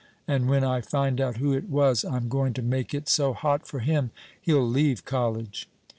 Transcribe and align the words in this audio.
And 0.27 0.49
when 0.49 0.63
I 0.63 0.81
find 0.81 1.21
out 1.21 1.37
who 1.37 1.53
it 1.53 1.69
was 1.69 2.03
I'm 2.03 2.27
going 2.27 2.53
to 2.53 2.63
make 2.63 2.91
it 2.91 3.07
so 3.07 3.33
hot 3.33 3.67
for 3.67 3.81
him 3.81 4.09
he'll 4.41 4.67
leave 4.67 5.05
college." 5.05 5.69